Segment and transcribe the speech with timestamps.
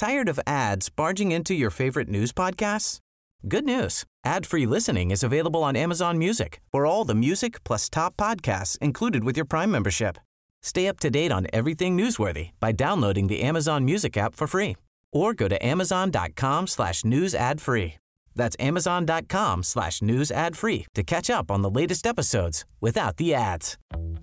[0.00, 3.00] Tired of ads barging into your favorite news podcasts?
[3.46, 4.04] Good news.
[4.24, 9.24] Ad-free listening is available on Amazon Music for all the music plus top podcasts included
[9.24, 10.16] with your Prime membership.
[10.62, 14.78] Stay up to date on everything newsworthy by downloading the Amazon Music app for free
[15.12, 17.98] or go to amazon.com slash news ad free.
[18.34, 23.34] That's amazon.com slash news ad free to catch up on the latest episodes without the
[23.34, 23.76] ads.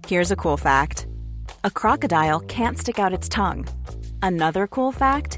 [0.08, 1.06] Here's a cool fact.
[1.64, 3.68] A crocodile can't stick out its tongue.
[4.24, 5.38] Another cool fact,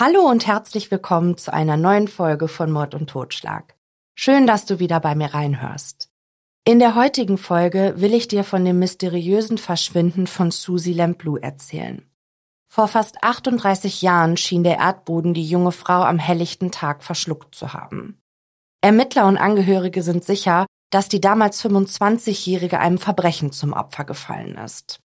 [0.00, 3.76] Hallo und herzlich willkommen zu einer neuen Folge von Mord und Totschlag.
[4.14, 6.08] Schön, dass du wieder bei mir reinhörst.
[6.64, 12.10] In der heutigen Folge will ich dir von dem mysteriösen Verschwinden von Susie Lamplou erzählen.
[12.66, 17.74] Vor fast 38 Jahren schien der Erdboden die junge Frau am helllichten Tag verschluckt zu
[17.74, 18.22] haben.
[18.80, 25.00] Ermittler und Angehörige sind sicher, dass die damals 25-Jährige einem Verbrechen zum Opfer gefallen ist.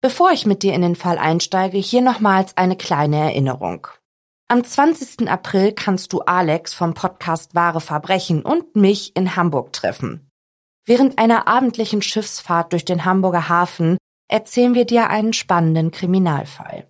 [0.00, 3.86] Bevor ich mit dir in den Fall einsteige, hier nochmals eine kleine Erinnerung.
[4.54, 5.28] Am 20.
[5.28, 10.30] April kannst du Alex vom Podcast Wahre Verbrechen und mich in Hamburg treffen.
[10.86, 16.86] Während einer abendlichen Schiffsfahrt durch den Hamburger Hafen erzählen wir dir einen spannenden Kriminalfall.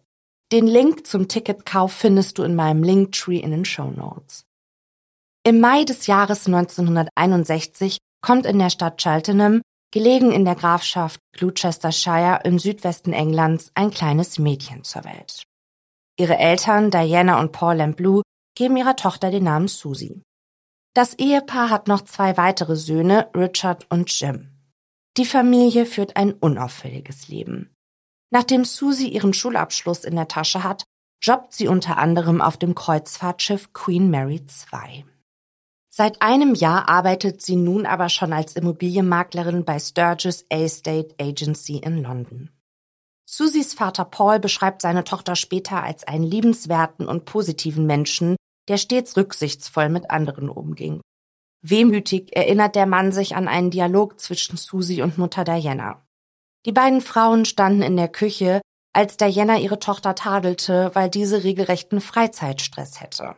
[0.52, 4.44] Den Link zum Ticketkauf findest du in meinem Linktree in den Show Notes.
[5.42, 12.40] Im Mai des Jahres 1961 kommt in der Stadt Cheltenham, gelegen in der Grafschaft Gloucestershire
[12.44, 15.44] im Südwesten Englands, ein kleines Mädchen zur Welt.
[16.18, 18.22] Ihre Eltern, Diana und Paul Lamblou,
[18.56, 20.22] geben ihrer Tochter den Namen Susie.
[20.94, 24.50] Das Ehepaar hat noch zwei weitere Söhne, Richard und Jim.
[25.16, 27.74] Die Familie führt ein unauffälliges Leben.
[28.30, 30.84] Nachdem Susie ihren Schulabschluss in der Tasche hat,
[31.22, 35.04] jobbt sie unter anderem auf dem Kreuzfahrtschiff Queen Mary II.
[35.90, 42.02] Seit einem Jahr arbeitet sie nun aber schon als Immobilienmaklerin bei Sturgis Estate Agency in
[42.02, 42.50] London.
[43.26, 48.36] Susies Vater Paul beschreibt seine Tochter später als einen liebenswerten und positiven Menschen,
[48.68, 51.00] der stets rücksichtsvoll mit anderen umging.
[51.62, 56.06] Wehmütig erinnert der Mann sich an einen Dialog zwischen Susie und Mutter Diana.
[56.66, 58.60] Die beiden Frauen standen in der Küche,
[58.92, 63.36] als Diana ihre Tochter tadelte, weil diese regelrechten Freizeitstress hätte.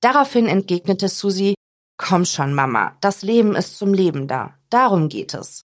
[0.00, 1.54] Daraufhin entgegnete Susie,
[1.96, 4.58] Komm schon, Mama, das Leben ist zum Leben da.
[4.70, 5.62] Darum geht es.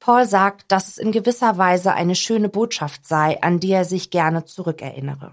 [0.00, 4.10] Paul sagt, dass es in gewisser Weise eine schöne Botschaft sei, an die er sich
[4.10, 5.32] gerne zurückerinnere.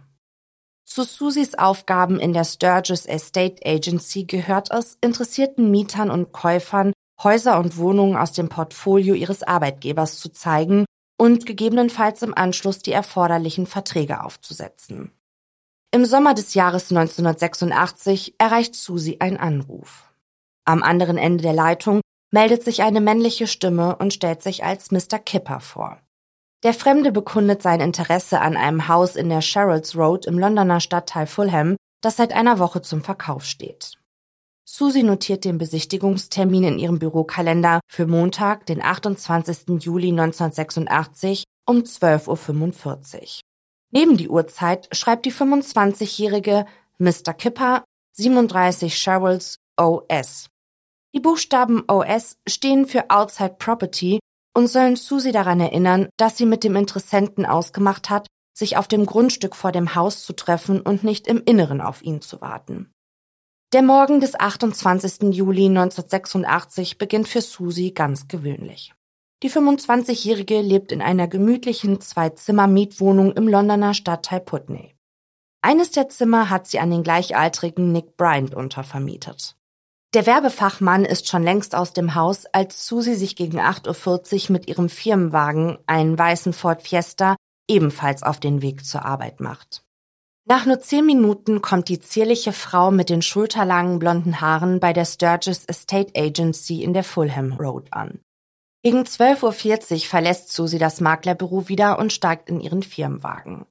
[0.86, 7.60] Zu Susies Aufgaben in der Sturgis Estate Agency gehört es, interessierten Mietern und Käufern Häuser
[7.60, 10.86] und Wohnungen aus dem Portfolio ihres Arbeitgebers zu zeigen
[11.18, 15.12] und gegebenenfalls im Anschluss die erforderlichen Verträge aufzusetzen.
[15.92, 20.12] Im Sommer des Jahres 1986 erreicht Susie ein Anruf.
[20.64, 22.02] Am anderen Ende der Leitung
[22.32, 25.20] meldet sich eine männliche Stimme und stellt sich als Mr.
[25.20, 26.02] Kipper vor.
[26.64, 31.28] Der Fremde bekundet sein Interesse an einem Haus in der Sherrills Road im Londoner Stadtteil
[31.28, 33.94] Fulham, das seit einer Woche zum Verkauf steht.
[34.66, 39.80] Susie notiert den Besichtigungstermin in ihrem Bürokalender für Montag, den 28.
[39.80, 43.42] Juli 1986 um 12.45 Uhr.
[43.92, 46.66] Neben die Uhrzeit schreibt die 25-jährige
[46.98, 47.34] Mr.
[47.34, 50.50] Kipper 37 Sherrills OS
[51.18, 54.20] die Buchstaben OS stehen für Outside Property
[54.56, 59.08] und sollen Susie daran erinnern, dass sie mit dem Interessenten ausgemacht hat, sich auf dem
[59.08, 62.92] Grundstück vor dem Haus zu treffen und nicht im Inneren auf ihn zu warten.
[63.74, 65.34] Der Morgen des 28.
[65.34, 68.94] Juli 1986 beginnt für Susie ganz gewöhnlich.
[69.42, 74.96] Die 25-Jährige lebt in einer gemütlichen Zwei-Zimmer-Mietwohnung im Londoner Stadtteil Putney.
[75.64, 79.58] Eines der Zimmer hat sie an den gleichaltrigen Nick Bryant untervermietet.
[80.14, 84.68] Der Werbefachmann ist schon längst aus dem Haus, als Susi sich gegen 8.40 Uhr mit
[84.68, 87.36] ihrem Firmenwagen, einen weißen Ford Fiesta,
[87.68, 89.84] ebenfalls auf den Weg zur Arbeit macht.
[90.46, 95.04] Nach nur zehn Minuten kommt die zierliche Frau mit den schulterlangen blonden Haaren bei der
[95.04, 98.22] Sturgis Estate Agency in der Fulham Road an.
[98.84, 103.66] Gegen 12.40 Uhr verlässt Susie das Maklerbüro wieder und steigt in ihren Firmenwagen.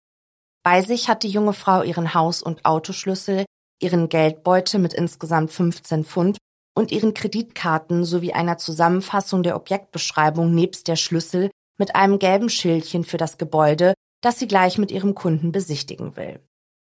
[0.63, 3.46] Bei sich hat die junge Frau ihren Haus- und Autoschlüssel,
[3.81, 6.39] ihren Geldbeutel mit insgesamt 15 Pfund
[6.75, 13.05] und ihren Kreditkarten sowie einer Zusammenfassung der Objektbeschreibung nebst der Schlüssel mit einem gelben Schildchen
[13.05, 16.41] für das Gebäude, das sie gleich mit ihrem Kunden besichtigen will.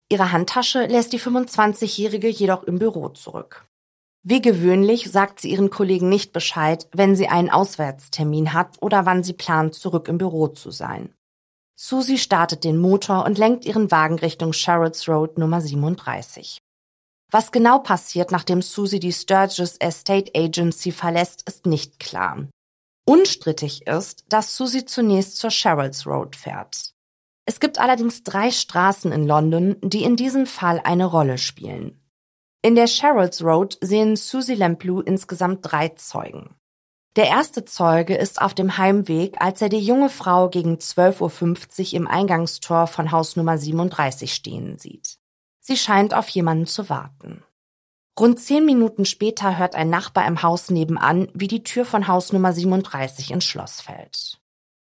[0.09, 3.65] Ihre Handtasche lässt die 25-Jährige jedoch im Büro zurück.
[4.25, 9.24] Wie gewöhnlich sagt sie ihren Kollegen nicht Bescheid, wenn sie einen Auswärtstermin hat oder wann
[9.24, 11.13] sie plant, zurück im Büro zu sein.
[11.75, 16.62] Susie startet den Motor und lenkt ihren Wagen Richtung Sherrolds Road Nummer 37.
[17.33, 22.47] Was genau passiert, nachdem Susie die Sturgis Estate Agency verlässt, ist nicht klar.
[23.06, 26.94] Unstrittig ist, dass Susie zunächst zur Sherrolds Road fährt.
[27.47, 32.00] Es gibt allerdings drei Straßen in London, die in diesem Fall eine Rolle spielen.
[32.62, 36.53] In der Sherrolds Road sehen Susie Lamplou insgesamt drei Zeugen.
[37.15, 41.94] Der erste Zeuge ist auf dem Heimweg, als er die junge Frau gegen 12.50 Uhr
[41.94, 45.18] im Eingangstor von Haus Nummer 37 stehen sieht.
[45.65, 47.42] Sie scheint auf jemanden zu warten.
[48.19, 52.33] Rund zehn Minuten später hört ein Nachbar im Haus nebenan, wie die Tür von Haus
[52.33, 54.42] Nummer 37 ins Schloss fällt.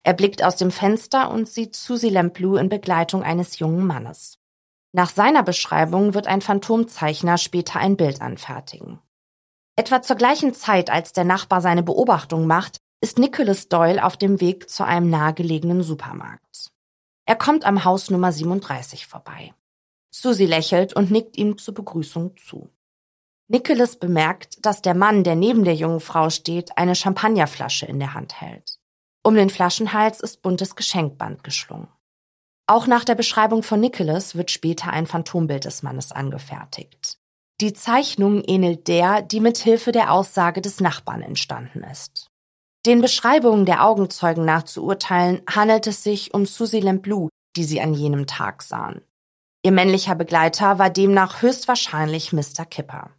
[0.05, 4.39] Er blickt aus dem Fenster und sieht Susie Lamplou in Begleitung eines jungen Mannes.
[4.93, 9.01] Nach seiner Beschreibung wird ein Phantomzeichner später ein Bild anfertigen.
[9.75, 14.41] Etwa zur gleichen Zeit, als der Nachbar seine Beobachtung macht, ist Nicholas Doyle auf dem
[14.41, 16.71] Weg zu einem nahegelegenen Supermarkt.
[17.27, 19.53] Er kommt am Haus Nummer 37 vorbei.
[20.11, 22.71] Susie lächelt und nickt ihm zur Begrüßung zu.
[23.49, 28.15] Nicholas bemerkt, dass der Mann, der neben der jungen Frau steht, eine Champagnerflasche in der
[28.15, 28.79] Hand hält.
[29.23, 31.89] Um den Flaschenhals ist buntes Geschenkband geschlungen.
[32.67, 37.19] Auch nach der Beschreibung von Nicholas wird später ein Phantombild des Mannes angefertigt.
[37.61, 42.31] Die Zeichnung ähnelt der, die mit Hilfe der Aussage des Nachbarn entstanden ist.
[42.87, 47.81] Den Beschreibungen der Augenzeugen nach zu urteilen, handelt es sich um Susie Lamplou, die sie
[47.81, 49.03] an jenem Tag sahen.
[49.63, 52.65] Ihr männlicher Begleiter war demnach höchstwahrscheinlich Mr.
[52.65, 53.11] Kipper.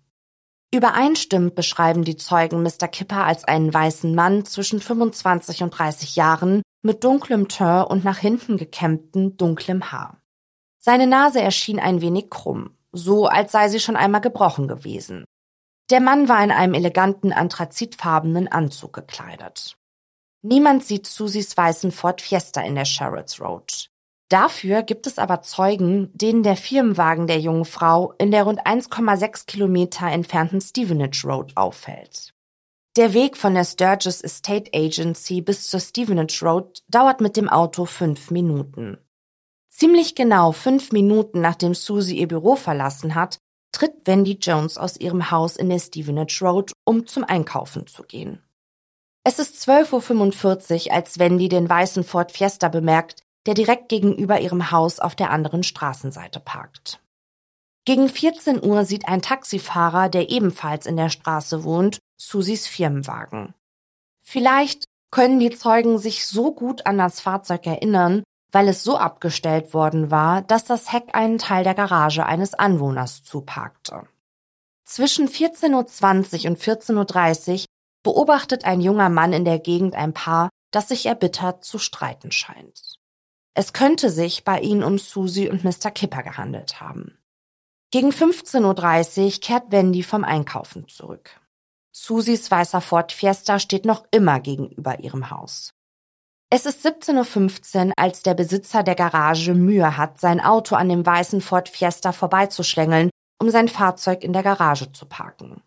[0.73, 2.88] Übereinstimmend beschreiben die Zeugen Mr.
[2.88, 8.17] Kipper als einen weißen Mann zwischen 25 und 30 Jahren mit dunklem Teint und nach
[8.17, 10.21] hinten gekämmtem dunklem Haar.
[10.79, 15.25] Seine Nase erschien ein wenig krumm, so als sei sie schon einmal gebrochen gewesen.
[15.91, 19.77] Der Mann war in einem eleganten anthrazitfarbenen Anzug gekleidet.
[20.41, 23.90] Niemand sieht Susies weißen Ford Fiesta in der Sherrolds Road.
[24.31, 29.45] Dafür gibt es aber Zeugen, denen der Firmenwagen der jungen Frau in der rund 1,6
[29.45, 32.33] Kilometer entfernten Stevenage Road auffällt.
[32.95, 37.83] Der Weg von der Sturgis Estate Agency bis zur Stevenage Road dauert mit dem Auto
[37.83, 38.98] fünf Minuten.
[39.68, 43.38] Ziemlich genau fünf Minuten nachdem Susie ihr Büro verlassen hat,
[43.74, 48.42] tritt Wendy Jones aus ihrem Haus in der Stevenage Road, um zum Einkaufen zu gehen.
[49.25, 54.71] Es ist 12.45 Uhr, als Wendy den weißen Ford Fiesta bemerkt, der direkt gegenüber ihrem
[54.71, 57.01] Haus auf der anderen Straßenseite parkt.
[57.85, 63.55] Gegen 14 Uhr sieht ein Taxifahrer, der ebenfalls in der Straße wohnt, Susis Firmenwagen.
[64.21, 69.73] Vielleicht können die Zeugen sich so gut an das Fahrzeug erinnern, weil es so abgestellt
[69.73, 74.03] worden war, dass das Heck einen Teil der Garage eines Anwohners zuparkte.
[74.85, 77.65] Zwischen 14.20 Uhr und 14.30 Uhr
[78.03, 82.91] beobachtet ein junger Mann in der Gegend ein Paar, das sich erbittert zu streiten scheint.
[83.53, 85.91] Es könnte sich bei ihnen um Susie und Mr.
[85.91, 87.17] Kipper gehandelt haben.
[87.91, 91.41] Gegen 15.30 Uhr kehrt Wendy vom Einkaufen zurück.
[91.91, 95.73] Susies weißer Ford Fiesta steht noch immer gegenüber ihrem Haus.
[96.49, 101.05] Es ist 17.15 Uhr, als der Besitzer der Garage Mühe hat, sein Auto an dem
[101.05, 103.09] weißen Ford Fiesta vorbeizuschlängeln,
[103.41, 105.61] um sein Fahrzeug in der Garage zu parken.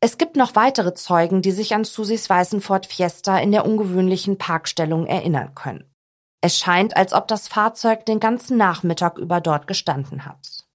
[0.00, 4.38] Es gibt noch weitere Zeugen, die sich an Susies weißen Ford Fiesta in der ungewöhnlichen
[4.38, 5.92] Parkstellung erinnern können.
[6.40, 10.66] Es scheint, als ob das Fahrzeug den ganzen Nachmittag über dort gestanden hat.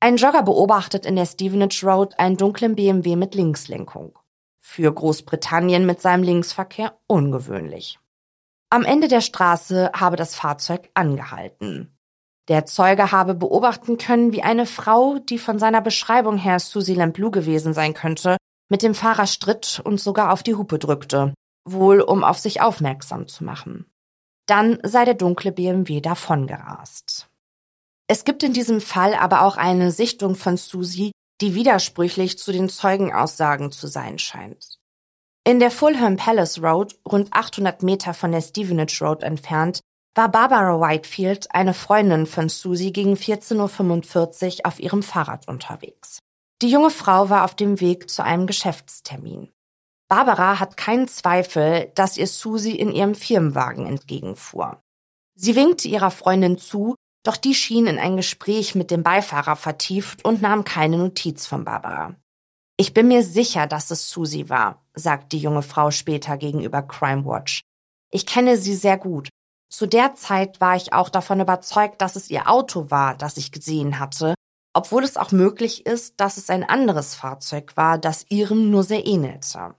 [0.00, 4.18] Ein Jogger beobachtet in der Stevenage Road einen dunklen BMW mit Linkslenkung.
[4.58, 7.98] Für Großbritannien mit seinem Linksverkehr ungewöhnlich.
[8.70, 11.96] Am Ende der Straße habe das Fahrzeug angehalten.
[12.48, 17.30] Der Zeuge habe beobachten können, wie eine Frau, die von seiner Beschreibung her Susie Lamplou
[17.30, 18.36] gewesen sein könnte,
[18.68, 23.28] mit dem Fahrer stritt und sogar auf die Hupe drückte, wohl um auf sich aufmerksam
[23.28, 23.89] zu machen.
[24.50, 27.28] Dann sei der dunkle BMW davongerast.
[28.08, 32.68] Es gibt in diesem Fall aber auch eine Sichtung von Susie, die widersprüchlich zu den
[32.68, 34.80] Zeugenaussagen zu sein scheint.
[35.46, 39.82] In der Fulham Palace Road, rund 800 Meter von der Stevenage Road entfernt,
[40.16, 46.18] war Barbara Whitefield, eine Freundin von Susie, gegen 14.45 Uhr auf ihrem Fahrrad unterwegs.
[46.60, 49.52] Die junge Frau war auf dem Weg zu einem Geschäftstermin.
[50.10, 54.82] Barbara hat keinen Zweifel, dass ihr Susie in ihrem Firmenwagen entgegenfuhr.
[55.36, 60.24] Sie winkte ihrer Freundin zu, doch die schien in ein Gespräch mit dem Beifahrer vertieft
[60.24, 62.16] und nahm keine Notiz von Barbara.
[62.76, 67.24] Ich bin mir sicher, dass es Susie war, sagt die junge Frau später gegenüber Crime
[67.24, 67.62] Watch.
[68.10, 69.28] Ich kenne sie sehr gut.
[69.70, 73.52] Zu der Zeit war ich auch davon überzeugt, dass es ihr Auto war, das ich
[73.52, 74.34] gesehen hatte,
[74.72, 79.06] obwohl es auch möglich ist, dass es ein anderes Fahrzeug war, das ihrem nur sehr
[79.06, 79.76] ähnelte.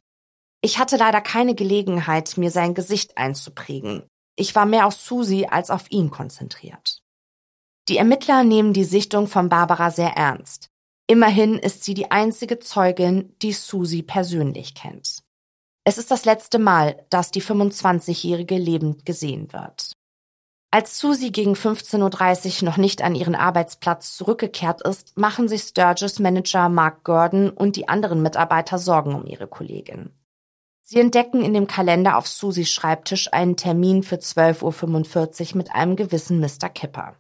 [0.64, 4.04] Ich hatte leider keine Gelegenheit, mir sein Gesicht einzuprägen.
[4.36, 7.02] Ich war mehr auf Susi als auf ihn konzentriert.
[7.90, 10.70] Die Ermittler nehmen die Sichtung von Barbara sehr ernst.
[11.08, 15.24] Immerhin ist sie die einzige Zeugin, die Susi persönlich kennt.
[15.84, 19.94] Es ist das letzte Mal, dass die 25-Jährige lebend gesehen wird.
[20.70, 26.20] Als Susie gegen 15.30 Uhr noch nicht an ihren Arbeitsplatz zurückgekehrt ist, machen sich Sturgis
[26.20, 30.12] Manager Mark Gordon und die anderen Mitarbeiter Sorgen um ihre Kollegin.
[30.92, 35.96] Sie entdecken in dem Kalender auf Susies Schreibtisch einen Termin für 12.45 Uhr mit einem
[35.96, 36.68] gewissen Mr.
[36.68, 37.16] Kipper.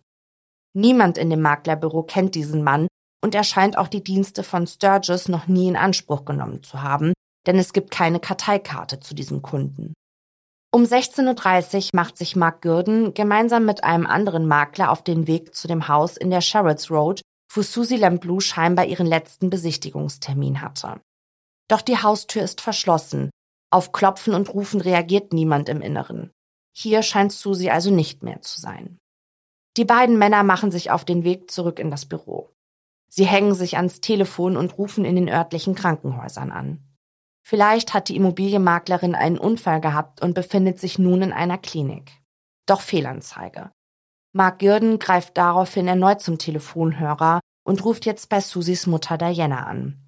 [0.73, 2.89] Niemand in dem Maklerbüro kennt diesen Mann
[3.23, 7.13] und er scheint auch die Dienste von Sturgis noch nie in Anspruch genommen zu haben,
[7.47, 9.93] denn es gibt keine Karteikarte zu diesem Kunden.
[10.73, 15.55] Um 16.30 Uhr macht sich Mark Gurdon gemeinsam mit einem anderen Makler auf den Weg
[15.55, 17.21] zu dem Haus in der Sherrotts Road,
[17.53, 20.99] wo Susie Lamblou scheinbar ihren letzten Besichtigungstermin hatte.
[21.69, 23.29] Doch die Haustür ist verschlossen
[23.71, 26.31] auf Klopfen und Rufen reagiert niemand im Inneren.
[26.73, 28.99] Hier scheint Susi also nicht mehr zu sein.
[29.77, 32.49] Die beiden Männer machen sich auf den Weg zurück in das Büro.
[33.09, 36.83] Sie hängen sich ans Telefon und rufen in den örtlichen Krankenhäusern an.
[37.43, 42.11] Vielleicht hat die Immobilienmaklerin einen Unfall gehabt und befindet sich nun in einer Klinik.
[42.65, 43.71] Doch Fehlanzeige.
[44.33, 50.00] Mark Gürden greift daraufhin erneut zum Telefonhörer und ruft jetzt bei Susis Mutter Diana an.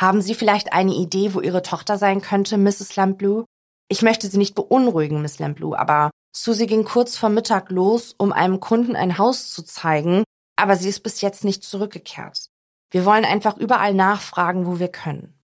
[0.00, 2.94] Haben Sie vielleicht eine Idee, wo Ihre Tochter sein könnte, Mrs.
[2.96, 3.44] Lamblou?
[3.88, 8.32] Ich möchte Sie nicht beunruhigen, Miss Lamblou, aber Susie ging kurz vor Mittag los, um
[8.32, 10.22] einem Kunden ein Haus zu zeigen,
[10.56, 12.48] aber sie ist bis jetzt nicht zurückgekehrt.
[12.90, 15.40] Wir wollen einfach überall nachfragen, wo wir können.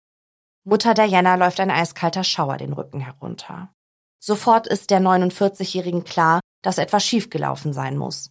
[0.63, 3.73] Mutter Diana läuft ein eiskalter Schauer den Rücken herunter.
[4.19, 8.29] Sofort ist der 49-Jährigen klar, dass etwas schiefgelaufen sein muss.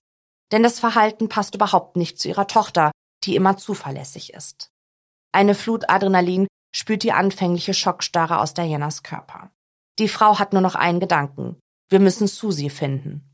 [0.53, 2.93] Denn das Verhalten passt überhaupt nicht zu ihrer Tochter,
[3.25, 4.71] die immer zuverlässig ist.
[5.33, 9.51] Eine Flut Adrenalin spült die anfängliche Schockstarre aus Dianas Körper.
[9.99, 11.61] Die Frau hat nur noch einen Gedanken.
[11.89, 13.31] Wir müssen Susie finden.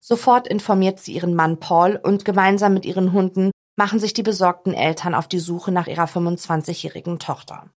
[0.00, 4.74] Sofort informiert sie ihren Mann Paul und gemeinsam mit ihren Hunden machen sich die besorgten
[4.74, 7.70] Eltern auf die Suche nach ihrer 25-jährigen Tochter.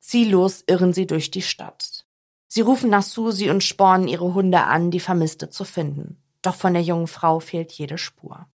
[0.00, 2.04] Ziellos irren sie durch die Stadt.
[2.46, 6.22] Sie rufen nach Susie und spornen ihre Hunde an, die Vermisste zu finden.
[6.42, 8.46] Doch von der jungen Frau fehlt jede Spur.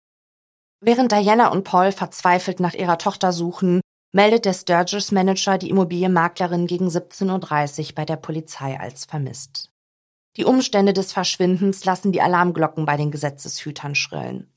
[0.79, 6.67] Während Diana und Paul verzweifelt nach ihrer Tochter suchen, meldet der Sturgis Manager die Immobilienmaklerin
[6.67, 9.71] gegen 17.30 Uhr bei der Polizei als vermisst.
[10.37, 14.51] Die Umstände des Verschwindens lassen die Alarmglocken bei den Gesetzeshütern schrillen.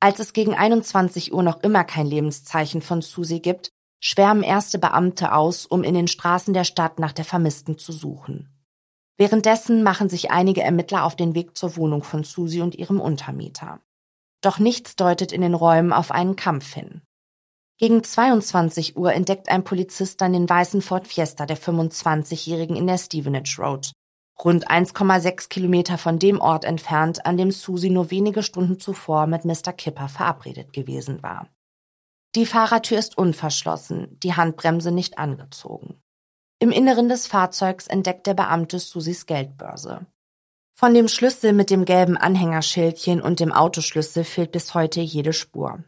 [0.00, 5.32] Als es gegen 21 Uhr noch immer kein Lebenszeichen von Susie gibt, schwärmen erste Beamte
[5.32, 8.50] aus, um in den Straßen der Stadt nach der Vermissten zu suchen.
[9.16, 13.80] Währenddessen machen sich einige Ermittler auf den Weg zur Wohnung von Susie und ihrem Untermieter.
[14.42, 17.00] Doch nichts deutet in den Räumen auf einen Kampf hin.
[17.78, 22.96] Gegen 22 Uhr entdeckt ein Polizist dann den weißen Ford Fiesta der 25-Jährigen in der
[22.96, 23.92] Stevenage Road,
[24.42, 29.44] rund 1,6 Kilometer von dem Ort entfernt, an dem Susie nur wenige Stunden zuvor mit
[29.44, 29.74] Mr.
[29.74, 31.50] Kipper verabredet gewesen war.
[32.34, 36.00] Die Fahrertür ist unverschlossen, die Handbremse nicht angezogen.
[36.58, 40.06] Im Inneren des Fahrzeugs entdeckt der Beamte Susies Geldbörse.
[40.74, 45.84] Von dem Schlüssel mit dem gelben Anhängerschildchen und dem Autoschlüssel fehlt bis heute jede Spur.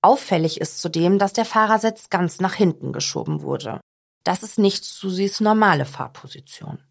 [0.00, 3.80] Auffällig ist zudem, dass der Fahrersitz ganz nach hinten geschoben wurde.
[4.24, 6.82] Das ist nicht Susis normale Fahrposition.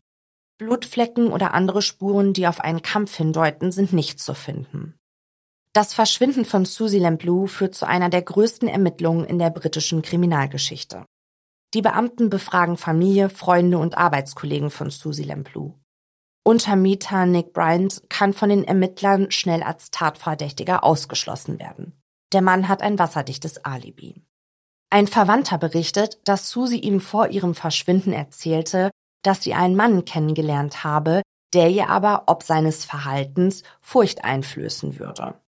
[0.58, 4.96] Blutflecken oder andere Spuren, die auf einen Kampf hindeuten, sind nicht zu finden.
[5.72, 11.06] Das Verschwinden von Susie Lamblou führt zu einer der größten Ermittlungen in der britischen Kriminalgeschichte.
[11.74, 15.76] Die Beamten befragen Familie, Freunde und Arbeitskollegen von Susie Lamblou.
[16.44, 22.02] Untermieter Nick Bryant kann von den Ermittlern schnell als Tatverdächtiger ausgeschlossen werden.
[22.34, 24.22] Der Mann hat ein wasserdichtes Alibi.
[24.90, 28.92] Ein Verwandter berichtet, dass Susie ihm vor ihrem Verschwinden erzählte,
[29.24, 31.22] dass sie einen Mann kennengelernt habe,
[31.54, 35.42] der ihr aber ob seines Verhaltens Furcht einflößen würde.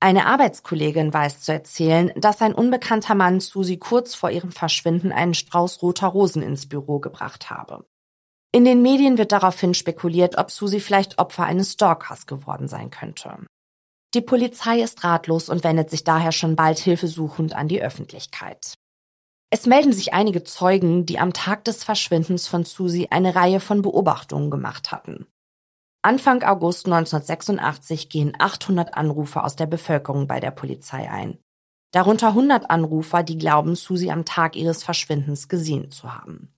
[0.00, 5.34] Eine Arbeitskollegin weiß zu erzählen, dass ein unbekannter Mann Susie kurz vor ihrem Verschwinden einen
[5.34, 7.84] Strauß roter Rosen ins Büro gebracht habe.
[8.50, 13.46] In den Medien wird daraufhin spekuliert, ob Susie vielleicht Opfer eines Stalkers geworden sein könnte.
[14.14, 18.74] Die Polizei ist ratlos und wendet sich daher schon bald hilfesuchend an die Öffentlichkeit.
[19.50, 23.82] Es melden sich einige Zeugen, die am Tag des Verschwindens von Susie eine Reihe von
[23.82, 25.26] Beobachtungen gemacht hatten.
[26.02, 31.38] Anfang August 1986 gehen 800 Anrufer aus der Bevölkerung bei der Polizei ein.
[31.92, 36.52] Darunter 100 Anrufer, die glauben, Susie am Tag ihres Verschwindens gesehen zu haben.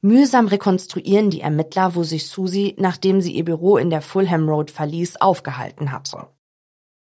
[0.00, 4.70] Mühsam rekonstruieren die Ermittler, wo sich Susie, nachdem sie ihr Büro in der Fulham Road
[4.70, 6.28] verließ, aufgehalten hatte.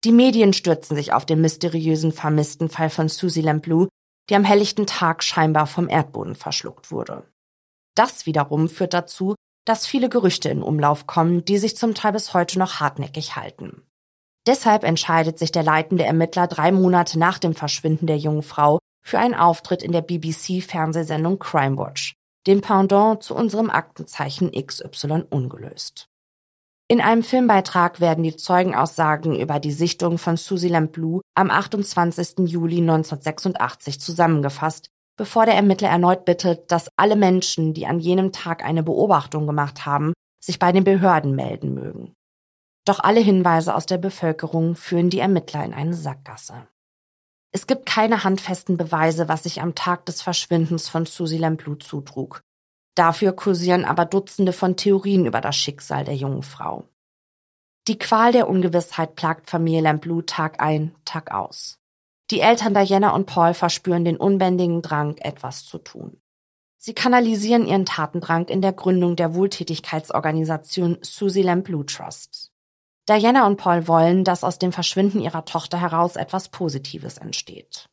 [0.06, 3.88] Die Medien stürzen sich auf den mysteriösen vermissten Fall von Susie Lamplou,
[4.30, 7.24] die am helllichten Tag scheinbar vom Erdboden verschluckt wurde.
[7.96, 12.34] Das wiederum führt dazu, dass viele Gerüchte in Umlauf kommen, die sich zum Teil bis
[12.34, 13.84] heute noch hartnäckig halten.
[14.48, 19.20] Deshalb entscheidet sich der leitende Ermittler drei Monate nach dem Verschwinden der jungen Frau für
[19.20, 22.14] einen Auftritt in der BBC-Fernsehsendung Crime Watch,
[22.48, 26.09] dem Pendant zu unserem Aktenzeichen XY ungelöst.
[26.92, 32.50] In einem Filmbeitrag werden die Zeugenaussagen über die Sichtung von Susie Lamplou am 28.
[32.50, 38.66] Juli 1986 zusammengefasst, bevor der Ermittler erneut bittet, dass alle Menschen, die an jenem Tag
[38.66, 42.16] eine Beobachtung gemacht haben, sich bei den Behörden melden mögen.
[42.86, 46.68] Doch alle Hinweise aus der Bevölkerung führen die Ermittler in eine Sackgasse.
[47.52, 52.42] Es gibt keine handfesten Beweise, was sich am Tag des Verschwindens von Susie Lamplou zutrug.
[53.00, 56.84] Dafür kursieren aber Dutzende von Theorien über das Schicksal der jungen Frau.
[57.88, 61.80] Die Qual der Ungewissheit plagt Familie Lamplou Tag ein, Tag aus.
[62.30, 66.18] Die Eltern Diana und Paul verspüren den unbändigen Drang, etwas zu tun.
[66.78, 72.52] Sie kanalisieren ihren Tatendrang in der Gründung der Wohltätigkeitsorganisation Susie Lamplou Trust.
[73.08, 77.89] Diana und Paul wollen, dass aus dem Verschwinden ihrer Tochter heraus etwas Positives entsteht.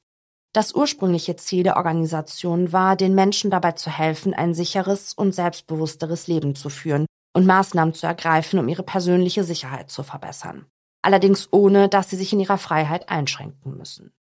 [0.57, 6.29] Das ursprüngliche Ziel der Organisation war, den Menschen dabei zu helfen, ein sicheres und selbstbewussteres
[6.29, 10.65] Leben zu führen und Maßnahmen zu ergreifen, um ihre persönliche Sicherheit zu verbessern.
[11.03, 14.15] Allerdings ohne, dass sie sich in ihrer Freiheit einschränken müssen.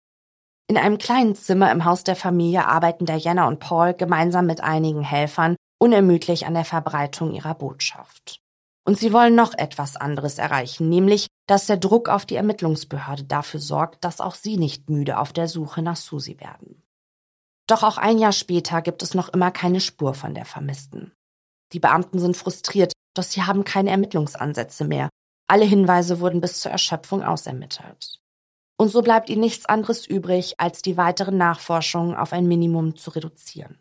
[0.68, 5.00] In einem kleinen Zimmer im Haus der Familie arbeiten Diana und Paul gemeinsam mit einigen
[5.00, 8.42] Helfern unermüdlich an der Verbreitung ihrer Botschaft.
[8.84, 13.60] Und sie wollen noch etwas anderes erreichen, nämlich, dass der Druck auf die Ermittlungsbehörde dafür
[13.60, 16.82] sorgt, dass auch sie nicht müde auf der Suche nach Susi werden.
[17.66, 21.12] Doch auch ein Jahr später gibt es noch immer keine Spur von der Vermissten.
[21.72, 25.08] Die Beamten sind frustriert, doch sie haben keine Ermittlungsansätze mehr.
[25.48, 28.20] Alle Hinweise wurden bis zur Erschöpfung ausermittelt.
[28.78, 33.10] Und so bleibt ihnen nichts anderes übrig, als die weiteren Nachforschungen auf ein Minimum zu
[33.10, 33.78] reduzieren.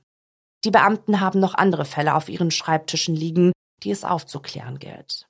[0.64, 3.52] Die Beamten haben noch andere Fälle auf ihren Schreibtischen liegen,
[3.84, 5.28] die es aufzuklären gilt.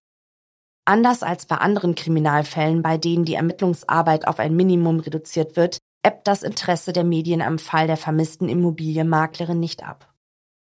[0.86, 6.28] Anders als bei anderen Kriminalfällen, bei denen die Ermittlungsarbeit auf ein Minimum reduziert wird, ebbt
[6.28, 10.13] das Interesse der Medien am Fall der vermissten Immobilienmaklerin nicht ab.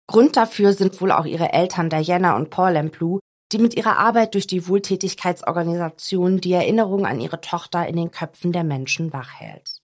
[0.08, 3.20] Grund dafür sind wohl auch ihre Eltern Diana und Paul Lamplou,
[3.52, 8.52] die mit ihrer Arbeit durch die Wohltätigkeitsorganisation die Erinnerung an ihre Tochter in den Köpfen
[8.54, 9.82] der Menschen wachhält.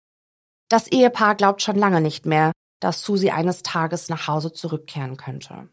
[0.69, 5.69] Das Ehepaar glaubt schon lange nicht mehr, dass Susie eines Tages nach Hause zurückkehren könnte.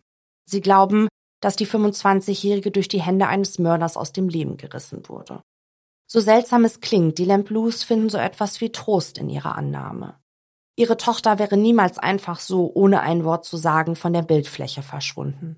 [0.48, 1.09] Sie glauben,
[1.40, 5.42] dass die 25-Jährige durch die Hände eines Mörders aus dem Leben gerissen wurde.
[6.09, 10.18] So seltsam es klingt, die Lamplus finden so etwas wie Trost in ihrer Annahme.
[10.77, 15.57] Ihre Tochter wäre niemals einfach so, ohne ein Wort zu sagen, von der Bildfläche verschwunden.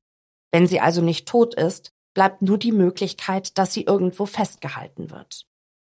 [0.53, 5.45] Wenn sie also nicht tot ist, bleibt nur die Möglichkeit, dass sie irgendwo festgehalten wird.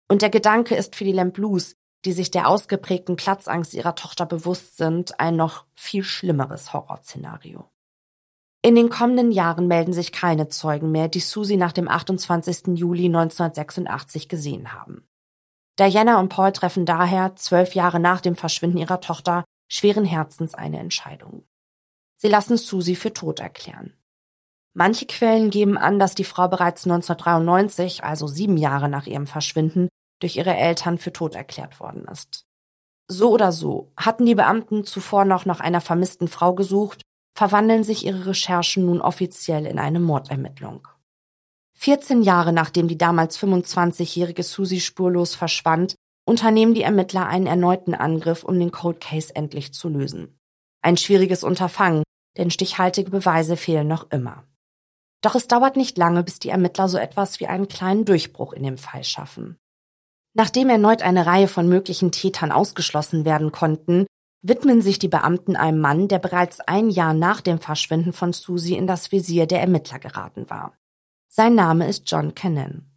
[0.09, 4.77] Und der Gedanke ist für die Lamplus, die sich der ausgeprägten Platzangst ihrer Tochter bewusst
[4.77, 7.70] sind, ein noch viel schlimmeres Horrorszenario.
[8.63, 12.77] In den kommenden Jahren melden sich keine Zeugen mehr, die Susie nach dem 28.
[12.77, 15.07] Juli 1986 gesehen haben.
[15.79, 20.79] Diana und Paul treffen daher, zwölf Jahre nach dem Verschwinden ihrer Tochter, schweren Herzens eine
[20.79, 21.43] Entscheidung.
[22.17, 23.97] Sie lassen Susie für tot erklären.
[24.73, 29.89] Manche Quellen geben an, dass die Frau bereits 1993, also sieben Jahre nach ihrem Verschwinden,
[30.19, 32.45] durch ihre Eltern für tot erklärt worden ist.
[33.07, 37.01] So oder so hatten die Beamten zuvor noch nach einer vermissten Frau gesucht
[37.33, 40.87] verwandeln sich ihre Recherchen nun offiziell in eine Mordermittlung.
[41.75, 48.43] 14 Jahre nachdem die damals 25-jährige Susie spurlos verschwand, unternehmen die Ermittler einen erneuten Angriff,
[48.43, 50.39] um den Cold Case endlich zu lösen.
[50.81, 52.03] Ein schwieriges Unterfangen,
[52.37, 54.45] denn stichhaltige Beweise fehlen noch immer.
[55.21, 58.63] Doch es dauert nicht lange, bis die Ermittler so etwas wie einen kleinen Durchbruch in
[58.63, 59.57] dem Fall schaffen.
[60.33, 64.07] Nachdem erneut eine Reihe von möglichen Tätern ausgeschlossen werden konnten,
[64.41, 68.75] widmen sich die Beamten einem Mann, der bereits ein Jahr nach dem Verschwinden von Susie
[68.75, 70.73] in das Visier der Ermittler geraten war.
[71.29, 72.87] Sein Name ist John Cannon.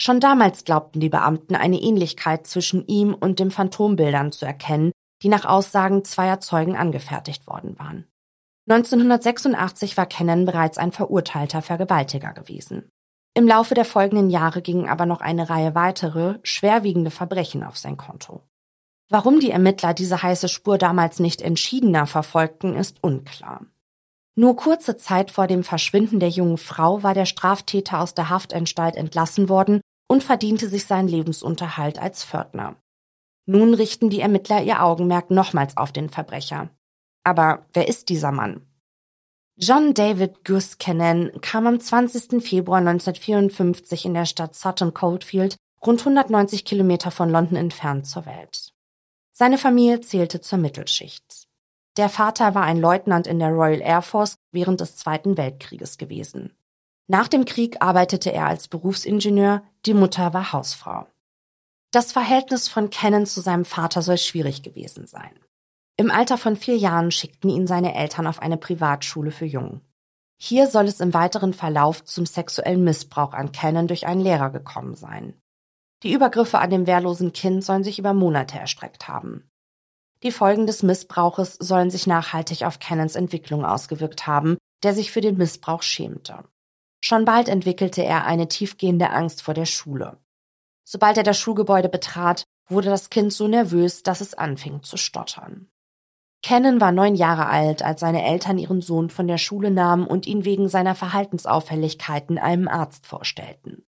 [0.00, 5.28] Schon damals glaubten die Beamten eine Ähnlichkeit zwischen ihm und den Phantombildern zu erkennen, die
[5.28, 8.06] nach Aussagen zweier Zeugen angefertigt worden waren.
[8.68, 12.90] 1986 war Cannon bereits ein verurteilter Vergewaltiger gewesen.
[13.34, 17.96] Im Laufe der folgenden Jahre gingen aber noch eine Reihe weitere, schwerwiegende Verbrechen auf sein
[17.96, 18.42] Konto.
[19.10, 23.64] Warum die Ermittler diese heiße Spur damals nicht entschiedener verfolgten, ist unklar.
[24.34, 28.96] Nur kurze Zeit vor dem Verschwinden der jungen Frau war der Straftäter aus der Haftanstalt
[28.96, 32.76] entlassen worden und verdiente sich seinen Lebensunterhalt als Pförtner.
[33.46, 36.68] Nun richten die Ermittler ihr Augenmerk nochmals auf den Verbrecher.
[37.24, 38.66] Aber wer ist dieser Mann?
[39.56, 42.42] John David Gus Cannon kam am 20.
[42.42, 48.72] Februar 1954 in der Stadt Sutton Coldfield, rund 190 Kilometer von London entfernt, zur Welt.
[49.40, 51.46] Seine Familie zählte zur Mittelschicht.
[51.96, 56.56] Der Vater war ein Leutnant in der Royal Air Force während des Zweiten Weltkrieges gewesen.
[57.06, 61.06] Nach dem Krieg arbeitete er als Berufsingenieur, die Mutter war Hausfrau.
[61.92, 65.38] Das Verhältnis von Cannon zu seinem Vater soll schwierig gewesen sein.
[65.96, 69.82] Im Alter von vier Jahren schickten ihn seine Eltern auf eine Privatschule für Jungen.
[70.36, 74.96] Hier soll es im weiteren Verlauf zum sexuellen Missbrauch an Cannon durch einen Lehrer gekommen
[74.96, 75.40] sein.
[76.02, 79.50] Die Übergriffe an dem wehrlosen Kind sollen sich über Monate erstreckt haben.
[80.22, 85.20] Die Folgen des Missbrauches sollen sich nachhaltig auf Cannons Entwicklung ausgewirkt haben, der sich für
[85.20, 86.44] den Missbrauch schämte.
[87.00, 90.18] Schon bald entwickelte er eine tiefgehende Angst vor der Schule.
[90.84, 95.68] Sobald er das Schulgebäude betrat, wurde das Kind so nervös, dass es anfing zu stottern.
[96.42, 100.26] Cannon war neun Jahre alt, als seine Eltern ihren Sohn von der Schule nahmen und
[100.26, 103.84] ihn wegen seiner Verhaltensauffälligkeiten einem Arzt vorstellten.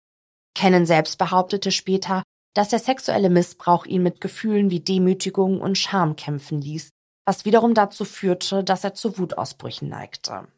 [0.60, 2.22] Cannon selbst behauptete später,
[2.54, 6.90] dass der sexuelle Missbrauch ihn mit Gefühlen wie Demütigung und Scham kämpfen ließ,
[7.24, 10.48] was wiederum dazu führte, dass er zu Wutausbrüchen neigte.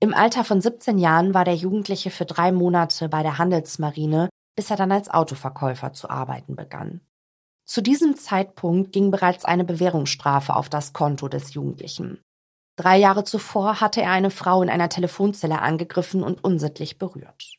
[0.00, 4.70] Im Alter von 17 Jahren war der Jugendliche für drei Monate bei der Handelsmarine, bis
[4.70, 7.02] er dann als Autoverkäufer zu arbeiten begann.
[7.66, 12.22] Zu diesem Zeitpunkt ging bereits eine Bewährungsstrafe auf das Konto des Jugendlichen.
[12.76, 17.58] Drei Jahre zuvor hatte er eine Frau in einer Telefonzelle angegriffen und unsittlich berührt.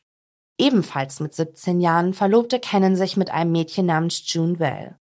[0.58, 4.98] Ebenfalls mit 17 Jahren verlobte Cannon sich mit einem Mädchen namens June Well.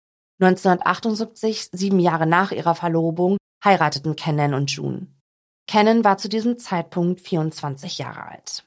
[0.40, 5.08] 1978, sieben Jahre nach ihrer Verlobung, heirateten Cannon und June.
[5.66, 8.64] Cannon war zu diesem Zeitpunkt 24 Jahre alt.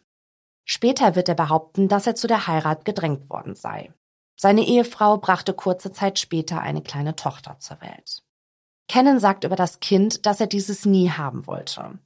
[0.66, 3.94] Später wird er behaupten, dass er zu der Heirat gedrängt worden sei.
[4.40, 8.24] Seine Ehefrau brachte kurze Zeit später eine kleine Tochter zur Welt.
[8.90, 11.98] Cannon sagt über das Kind, dass er dieses nie haben wollte.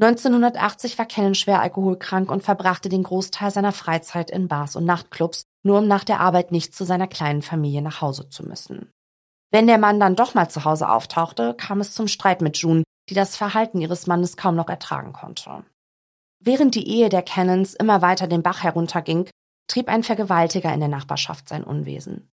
[0.00, 5.42] 1980 war Cannon schwer alkoholkrank und verbrachte den Großteil seiner Freizeit in Bars und Nachtclubs,
[5.62, 8.90] nur um nach der Arbeit nicht zu seiner kleinen Familie nach Hause zu müssen.
[9.50, 12.84] Wenn der Mann dann doch mal zu Hause auftauchte, kam es zum Streit mit June,
[13.10, 15.64] die das Verhalten ihres Mannes kaum noch ertragen konnte.
[16.40, 19.28] Während die Ehe der Cannons immer weiter den Bach herunterging,
[19.68, 22.30] trieb ein Vergewaltiger in der Nachbarschaft sein Unwesen.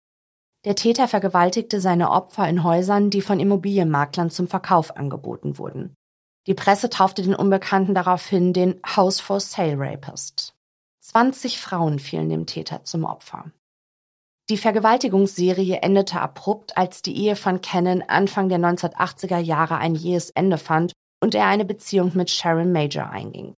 [0.65, 5.95] Der Täter vergewaltigte seine Opfer in Häusern, die von Immobilienmaklern zum Verkauf angeboten wurden.
[6.49, 10.55] Die Presse taufte den Unbekannten daraufhin den House for Sale Rapist.
[11.01, 13.53] 20 Frauen fielen dem Täter zum Opfer.
[14.49, 20.31] Die Vergewaltigungsserie endete abrupt, als die Ehe von Cannon Anfang der 1980er Jahre ein jähes
[20.31, 23.53] Ende fand und er eine Beziehung mit Sharon Major einging.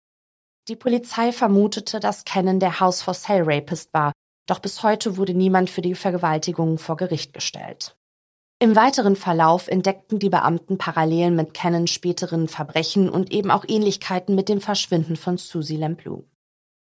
[0.67, 4.13] Die Polizei vermutete, dass Cannon der House for Sale Rapist war,
[4.47, 7.95] doch bis heute wurde niemand für die Vergewaltigungen vor Gericht gestellt.
[8.61, 14.35] Im weiteren Verlauf entdeckten die Beamten Parallelen mit Cannons späteren Verbrechen und eben auch Ähnlichkeiten
[14.35, 16.25] mit dem Verschwinden von Susie Lamplou.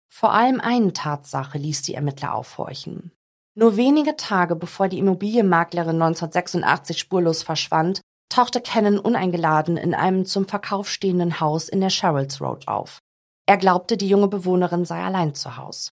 [0.07, 3.11] Vor allem eine Tatsache ließ die Ermittler aufhorchen.
[3.55, 10.47] Nur wenige Tage bevor die Immobilienmaklerin 1986 spurlos verschwand, tauchte Cannon uneingeladen in einem zum
[10.47, 12.99] Verkauf stehenden Haus in der Sherrills Road auf.
[13.47, 15.89] Er glaubte, die junge Bewohnerin sei allein zu Haus.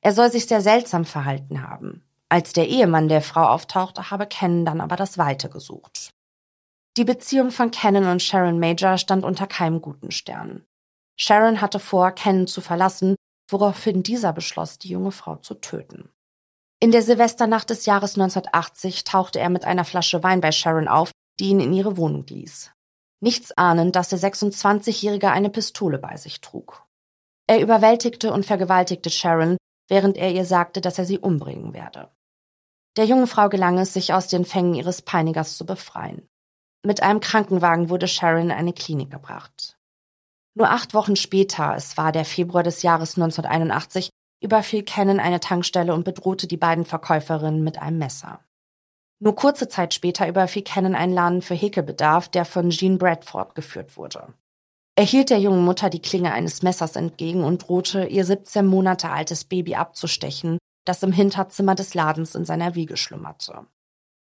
[0.00, 2.05] Er soll sich sehr seltsam verhalten haben.
[2.28, 6.10] Als der Ehemann der Frau auftauchte, habe Cannon dann aber das Weite gesucht.
[6.96, 10.64] Die Beziehung von Cannon und Sharon Major stand unter keinem guten Stern.
[11.16, 13.16] Sharon hatte vor, Cannon zu verlassen,
[13.48, 16.10] woraufhin dieser beschloss, die junge Frau zu töten.
[16.80, 21.10] In der Silvesternacht des Jahres 1980 tauchte er mit einer Flasche Wein bei Sharon auf,
[21.38, 22.72] die ihn in ihre Wohnung ließ.
[23.20, 26.84] Nichts ahnend, dass der 26-Jährige eine Pistole bei sich trug.
[27.46, 29.56] Er überwältigte und vergewaltigte Sharon,
[29.88, 32.10] während er ihr sagte, dass er sie umbringen werde.
[32.96, 36.26] Der jungen Frau gelang es, sich aus den Fängen ihres Peinigers zu befreien.
[36.82, 39.76] Mit einem Krankenwagen wurde Sharon in eine Klinik gebracht.
[40.54, 44.08] Nur acht Wochen später, es war der Februar des Jahres 1981,
[44.42, 48.40] überfiel Cannon eine Tankstelle und bedrohte die beiden Verkäuferinnen mit einem Messer.
[49.18, 53.96] Nur kurze Zeit später überfiel Cannon einen Laden für Häkelbedarf, der von Jean Bradford geführt
[53.96, 54.32] wurde.
[54.94, 59.10] Er hielt der jungen Mutter die Klinge eines Messers entgegen und drohte, ihr 17 Monate
[59.10, 63.66] altes Baby abzustechen, das im Hinterzimmer des Ladens in seiner Wiege schlummerte.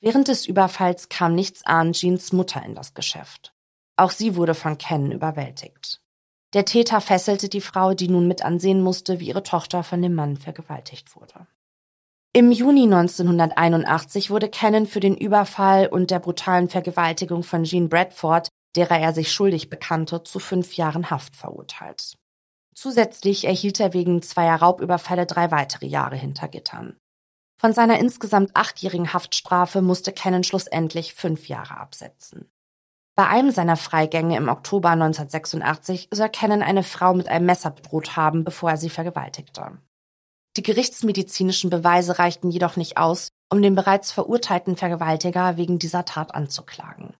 [0.01, 3.55] Während des Überfalls kam nichts ahnend Jeans Mutter in das Geschäft.
[3.97, 6.01] Auch sie wurde von Ken überwältigt.
[6.53, 10.15] Der Täter fesselte die Frau, die nun mit ansehen musste, wie ihre Tochter von dem
[10.15, 11.47] Mann vergewaltigt wurde.
[12.33, 18.49] Im Juni 1981 wurde Cannon für den Überfall und der brutalen Vergewaltigung von Jean Bradford,
[18.77, 22.19] derer er sich schuldig bekannte, zu fünf Jahren Haft verurteilt.
[22.77, 26.99] Zusätzlich erhielt er wegen zweier Raubüberfälle drei weitere Jahre hinter Gittern.
[27.59, 32.51] Von seiner insgesamt achtjährigen Haftstrafe musste Cannon schlussendlich fünf Jahre absetzen.
[33.17, 38.15] Bei einem seiner Freigänge im Oktober 1986 soll Cannon eine Frau mit einem Messer bedroht
[38.15, 39.79] haben, bevor er sie vergewaltigte.
[40.59, 46.35] Die gerichtsmedizinischen Beweise reichten jedoch nicht aus, um den bereits verurteilten Vergewaltiger wegen dieser Tat
[46.35, 47.15] anzuklagen.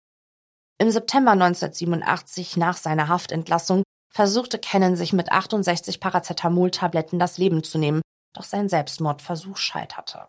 [0.79, 3.85] Im September 1987 nach seiner Haftentlassung
[4.17, 8.01] versuchte Cannon sich mit 68 Paracetamol-Tabletten das Leben zu nehmen,
[8.35, 10.27] doch sein Selbstmordversuch scheiterte.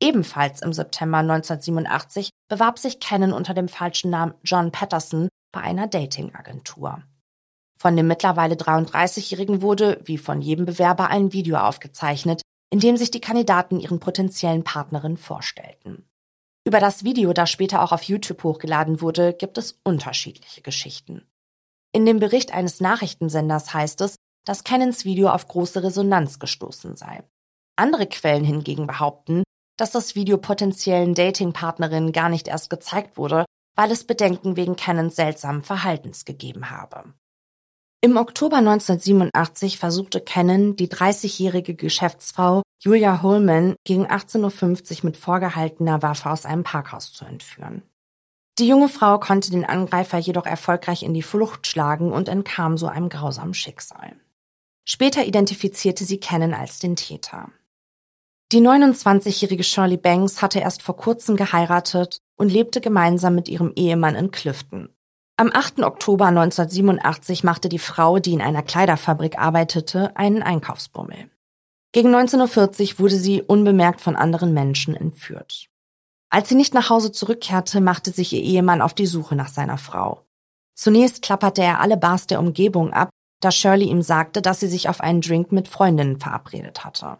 [0.00, 5.88] Ebenfalls im September 1987 bewarb sich Cannon unter dem falschen Namen John Patterson bei einer
[5.88, 7.02] Datingagentur.
[7.76, 13.10] Von dem mittlerweile 33-Jährigen wurde, wie von jedem Bewerber, ein Video aufgezeichnet, in dem sich
[13.10, 16.08] die Kandidaten ihren potenziellen Partnerinnen vorstellten.
[16.64, 21.26] Über das Video, das später auch auf YouTube hochgeladen wurde, gibt es unterschiedliche Geschichten.
[21.92, 27.22] In dem Bericht eines Nachrichtensenders heißt es, dass Cannons Video auf große Resonanz gestoßen sei.
[27.76, 29.42] Andere Quellen hingegen behaupten,
[29.76, 33.44] dass das Video potenziellen Datingpartnerinnen gar nicht erst gezeigt wurde,
[33.76, 37.14] weil es Bedenken wegen Cannons seltsamen Verhaltens gegeben habe.
[38.00, 46.02] Im Oktober 1987 versuchte Cannon, die 30-jährige Geschäftsfrau Julia Holman gegen 18.50 Uhr mit vorgehaltener
[46.02, 47.82] Waffe aus einem Parkhaus zu entführen.
[48.58, 52.86] Die junge Frau konnte den Angreifer jedoch erfolgreich in die Flucht schlagen und entkam so
[52.86, 54.16] einem grausamen Schicksal.
[54.84, 57.50] Später identifizierte sie Cannon als den Täter.
[58.52, 64.14] Die 29-jährige Shirley Banks hatte erst vor kurzem geheiratet und lebte gemeinsam mit ihrem Ehemann
[64.14, 64.90] in Clifton.
[65.38, 65.82] Am 8.
[65.82, 71.30] Oktober 1987 machte die Frau, die in einer Kleiderfabrik arbeitete, einen Einkaufsbummel.
[71.92, 75.70] Gegen 19.40 Uhr wurde sie unbemerkt von anderen Menschen entführt.
[76.32, 79.76] Als sie nicht nach Hause zurückkehrte, machte sich ihr Ehemann auf die Suche nach seiner
[79.76, 80.24] Frau.
[80.74, 84.88] Zunächst klapperte er alle Bars der Umgebung ab, da Shirley ihm sagte, dass sie sich
[84.88, 87.18] auf einen Drink mit Freundinnen verabredet hatte.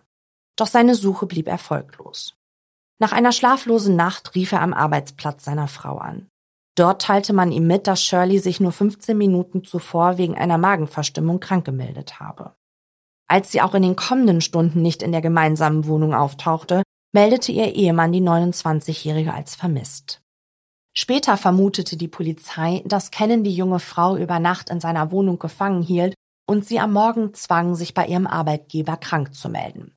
[0.57, 2.37] Doch seine Suche blieb erfolglos.
[2.99, 6.29] Nach einer schlaflosen Nacht rief er am Arbeitsplatz seiner Frau an.
[6.75, 11.39] Dort teilte man ihm mit, dass Shirley sich nur 15 Minuten zuvor wegen einer Magenverstimmung
[11.39, 12.55] krank gemeldet habe.
[13.29, 17.75] Als sie auch in den kommenden Stunden nicht in der gemeinsamen Wohnung auftauchte, meldete ihr
[17.75, 20.23] Ehemann die 29-Jährige als vermisst.
[20.95, 25.83] Später vermutete die Polizei, dass Kennen die junge Frau über Nacht in seiner Wohnung gefangen
[25.83, 26.15] hielt
[26.47, 29.97] und sie am Morgen zwang, sich bei ihrem Arbeitgeber krank zu melden.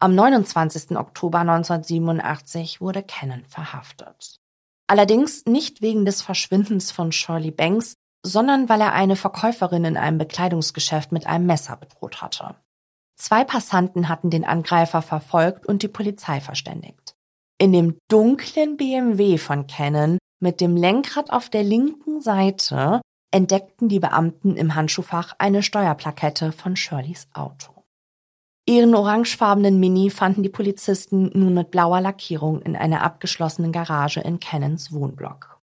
[0.00, 0.96] Am 29.
[0.96, 4.38] Oktober 1987 wurde Cannon verhaftet.
[4.86, 10.18] Allerdings nicht wegen des Verschwindens von Shirley Banks, sondern weil er eine Verkäuferin in einem
[10.18, 12.54] Bekleidungsgeschäft mit einem Messer bedroht hatte.
[13.20, 17.16] Zwei Passanten hatten den Angreifer verfolgt und die Polizei verständigt.
[17.60, 23.00] In dem dunklen BMW von Cannon mit dem Lenkrad auf der linken Seite
[23.32, 27.72] entdeckten die Beamten im Handschuhfach eine Steuerplakette von Shirleys Auto.
[28.66, 34.38] Ihren orangefarbenen Mini fanden die Polizisten nun mit blauer Lackierung in einer abgeschlossenen Garage in
[34.38, 35.58] Cannons Wohnblock.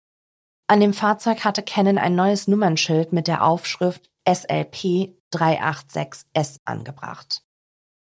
[0.67, 7.44] An dem Fahrzeug hatte Cannon ein neues Nummernschild mit der Aufschrift SLP 386S angebracht.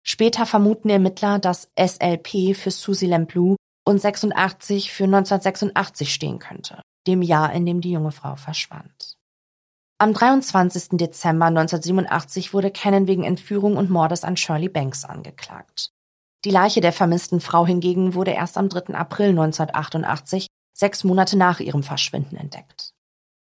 [0.10, 7.22] Später vermuten Ermittler, dass SLP für Susie Lamplou und 86 für 1986 stehen könnte, dem
[7.22, 9.18] Jahr, in dem die junge Frau verschwand.
[10.00, 10.98] Am 23.
[10.98, 15.92] Dezember 1987 wurde Cannon wegen Entführung und Mordes an Shirley Banks angeklagt.
[16.46, 18.94] Die Leiche der vermissten Frau hingegen wurde erst am 3.
[18.94, 22.92] April 1988, sechs Monate nach ihrem Verschwinden, entdeckt.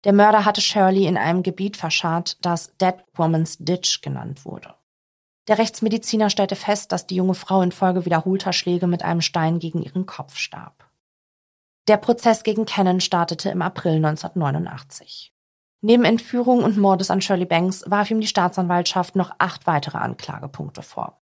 [0.04, 4.74] Der Mörder hatte Shirley in einem Gebiet verscharrt, das Dead Woman's Ditch genannt wurde.
[5.48, 9.82] Der Rechtsmediziner stellte fest, dass die junge Frau infolge wiederholter Schläge mit einem Stein gegen
[9.82, 10.88] ihren Kopf starb.
[11.88, 15.32] Der Prozess gegen Cannon startete im April 1989.
[15.82, 20.82] Neben Entführung und Mordes an Shirley Banks warf ihm die Staatsanwaltschaft noch acht weitere Anklagepunkte
[20.82, 21.20] vor.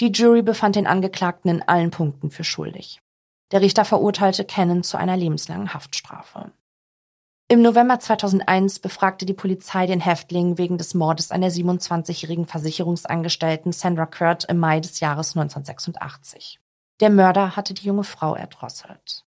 [0.00, 3.00] Die Jury befand den Angeklagten in allen Punkten für schuldig.
[3.52, 6.52] Der Richter verurteilte Cannon zu einer lebenslangen Haftstrafe.
[7.52, 13.72] Im November 2001 befragte die Polizei den Häftling wegen des Mordes an der 27-jährigen Versicherungsangestellten
[13.72, 16.60] Sandra Kurt im Mai des Jahres 1986.
[17.00, 19.26] Der Mörder hatte die junge Frau erdrosselt.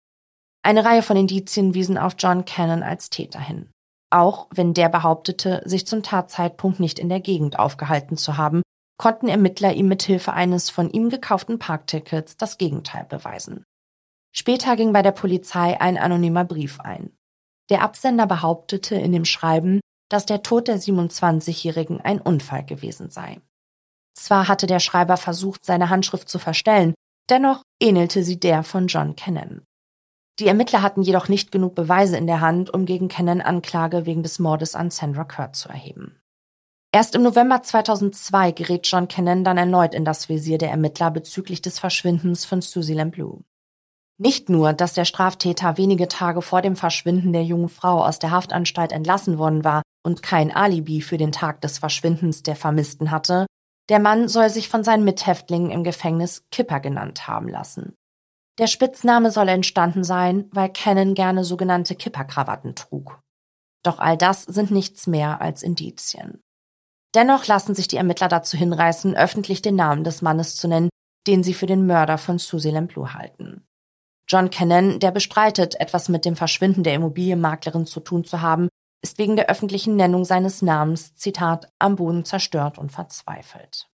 [0.62, 3.68] Eine Reihe von Indizien wiesen auf John Cannon als Täter hin
[4.14, 8.62] auch wenn der behauptete, sich zum Tatzeitpunkt nicht in der Gegend aufgehalten zu haben,
[8.96, 13.64] konnten Ermittler ihm mithilfe eines von ihm gekauften Parktickets das Gegenteil beweisen.
[14.32, 17.10] Später ging bei der Polizei ein anonymer Brief ein.
[17.70, 23.40] Der Absender behauptete in dem Schreiben, dass der Tod der 27-Jährigen ein Unfall gewesen sei.
[24.14, 26.94] Zwar hatte der Schreiber versucht, seine Handschrift zu verstellen,
[27.30, 29.62] dennoch ähnelte sie der von John Cannon.
[30.38, 34.22] Die Ermittler hatten jedoch nicht genug Beweise in der Hand, um gegen Cannon Anklage wegen
[34.22, 36.20] des Mordes an Sandra Kurt zu erheben.
[36.92, 41.62] Erst im November 2002 gerät John Cannon dann erneut in das Visier der Ermittler bezüglich
[41.62, 43.42] des Verschwindens von Susie Lamblou.
[44.16, 48.30] Nicht nur, dass der Straftäter wenige Tage vor dem Verschwinden der jungen Frau aus der
[48.30, 53.46] Haftanstalt entlassen worden war und kein Alibi für den Tag des Verschwindens der Vermissten hatte,
[53.88, 57.94] der Mann soll sich von seinen Mithäftlingen im Gefängnis Kipper genannt haben lassen.
[58.58, 63.20] Der Spitzname soll entstanden sein, weil Cannon gerne sogenannte Kipperkrawatten trug.
[63.82, 66.40] Doch all das sind nichts mehr als Indizien.
[67.14, 70.88] Dennoch lassen sich die Ermittler dazu hinreißen, öffentlich den Namen des Mannes zu nennen,
[71.26, 73.66] den sie für den Mörder von Susie Lamplou halten.
[74.26, 78.68] John Cannon, der bestreitet, etwas mit dem Verschwinden der Immobilienmaklerin zu tun zu haben,
[79.02, 83.88] ist wegen der öffentlichen Nennung seines Namens, Zitat, am Boden zerstört und verzweifelt.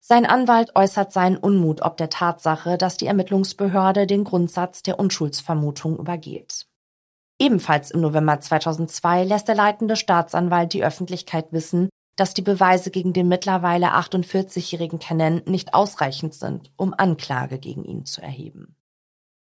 [0.00, 5.98] Sein Anwalt äußert seinen Unmut ob der Tatsache, dass die Ermittlungsbehörde den Grundsatz der Unschuldsvermutung
[5.98, 6.66] übergeht.
[7.40, 13.12] Ebenfalls im November 2002 lässt der leitende Staatsanwalt die Öffentlichkeit wissen, dass die Beweise gegen
[13.12, 18.76] den mittlerweile 48-jährigen Cannon nicht ausreichend sind, um Anklage gegen ihn zu erheben.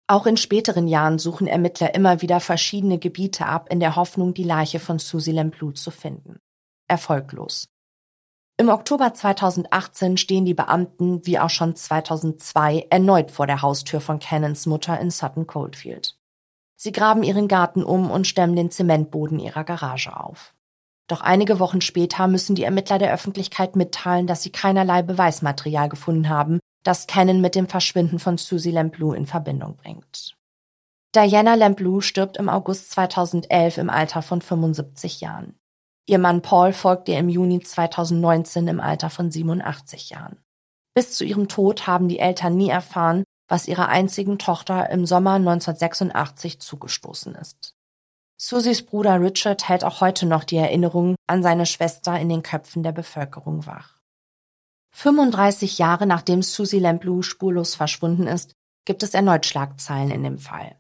[0.07, 4.45] Auch in späteren Jahren suchen Ermittler immer wieder verschiedene Gebiete ab, in der Hoffnung, die
[4.45, 6.39] Leiche von Susie Lamplou zu finden.
[6.87, 7.69] Erfolglos.
[8.59, 14.19] Im Oktober 2018 stehen die Beamten, wie auch schon 2002, erneut vor der Haustür von
[14.19, 16.17] Cannons Mutter in Sutton Coldfield.
[16.77, 20.55] Sie graben ihren Garten um und stemmen den Zementboden ihrer Garage auf.
[21.09, 26.29] Doch einige Wochen später müssen die Ermittler der Öffentlichkeit mitteilen, dass sie keinerlei Beweismaterial gefunden
[26.29, 30.37] haben, das Cannon mit dem Verschwinden von Susie Lamplou in Verbindung bringt.
[31.15, 35.59] Diana Lamplou stirbt im August 2011 im Alter von 75 Jahren.
[36.07, 40.39] Ihr Mann Paul folgt ihr im Juni 2019 im Alter von 87 Jahren.
[40.95, 45.35] Bis zu ihrem Tod haben die Eltern nie erfahren, was ihrer einzigen Tochter im Sommer
[45.35, 47.75] 1986 zugestoßen ist.
[48.37, 52.83] Susies Bruder Richard hält auch heute noch die Erinnerung an seine Schwester in den Köpfen
[52.83, 53.94] der Bevölkerung wach.
[54.95, 58.53] 35 Jahre nachdem Susie Lamplou spurlos verschwunden ist,
[58.87, 60.77] gibt es erneut Schlagzeilen in dem Fall.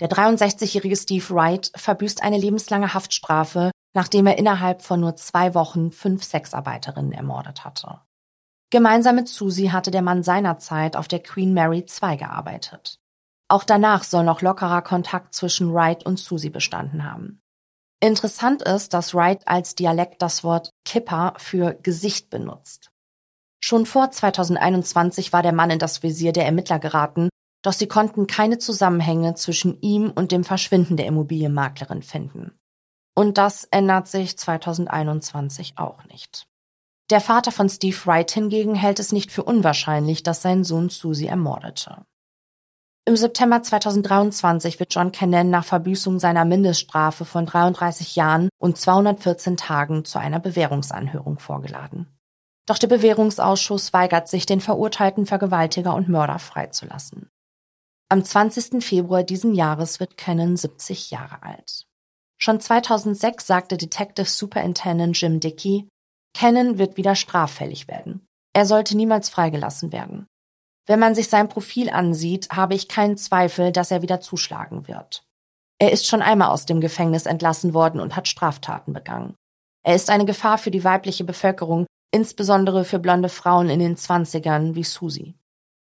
[0.00, 5.92] Der 63-jährige Steve Wright verbüßt eine lebenslange Haftstrafe, nachdem er innerhalb von nur zwei Wochen
[5.92, 8.00] fünf Sexarbeiterinnen ermordet hatte.
[8.70, 12.96] Gemeinsam mit Susie hatte der Mann seinerzeit auf der Queen Mary II gearbeitet.
[13.48, 17.42] Auch danach soll noch lockerer Kontakt zwischen Wright und Susie bestanden haben.
[18.00, 22.91] Interessant ist, dass Wright als Dialekt das Wort Kipper für Gesicht benutzt.
[23.64, 27.28] Schon vor 2021 war der Mann in das Visier der Ermittler geraten,
[27.62, 32.58] doch sie konnten keine Zusammenhänge zwischen ihm und dem Verschwinden der Immobilienmaklerin finden.
[33.14, 36.46] Und das ändert sich 2021 auch nicht.
[37.10, 41.26] Der Vater von Steve Wright hingegen hält es nicht für unwahrscheinlich, dass sein Sohn Susie
[41.26, 42.04] ermordete.
[43.04, 49.56] Im September 2023 wird John Cannon nach Verbüßung seiner Mindeststrafe von 33 Jahren und 214
[49.56, 52.06] Tagen zu einer Bewährungsanhörung vorgeladen.
[52.72, 57.28] Doch der Bewährungsausschuss weigert sich, den verurteilten Vergewaltiger und Mörder freizulassen.
[58.08, 58.82] Am 20.
[58.82, 61.84] Februar diesen Jahres wird Cannon 70 Jahre alt.
[62.38, 65.86] Schon 2006 sagte Detective Superintendent Jim Dickey,
[66.32, 68.24] Cannon wird wieder straffällig werden.
[68.54, 70.26] Er sollte niemals freigelassen werden.
[70.86, 75.24] Wenn man sich sein Profil ansieht, habe ich keinen Zweifel, dass er wieder zuschlagen wird.
[75.78, 79.34] Er ist schon einmal aus dem Gefängnis entlassen worden und hat Straftaten begangen.
[79.84, 84.76] Er ist eine Gefahr für die weibliche Bevölkerung, insbesondere für blonde Frauen in den Zwanzigern
[84.76, 85.34] wie Susie.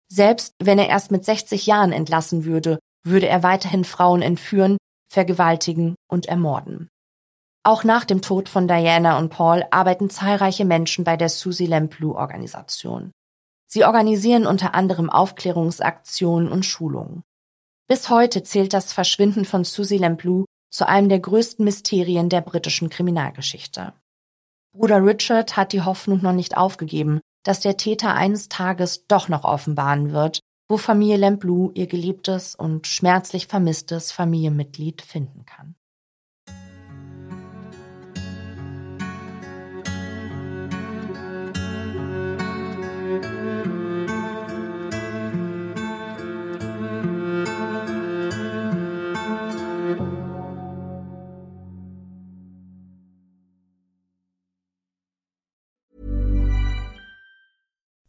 [0.08, 4.76] Selbst wenn er erst mit 60 Jahren entlassen würde, würde er weiterhin Frauen entführen,
[5.10, 6.88] vergewaltigen und ermorden.
[7.64, 12.14] Auch nach dem Tod von Diana und Paul arbeiten zahlreiche Menschen bei der Susie Lamplou
[12.14, 13.12] Organisation.
[13.68, 17.22] Sie organisieren unter anderem Aufklärungsaktionen und Schulungen.
[17.88, 22.90] Bis heute zählt das Verschwinden von Susie Lamplou zu einem der größten Mysterien der britischen
[22.90, 23.92] Kriminalgeschichte.
[24.74, 29.44] Bruder Richard hat die Hoffnung noch nicht aufgegeben, dass der Täter eines Tages doch noch
[29.44, 35.74] offenbaren wird, wo Familie Lamplou ihr geliebtes und schmerzlich vermisstes Familienmitglied finden kann.